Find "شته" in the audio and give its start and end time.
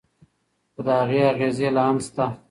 2.05-2.25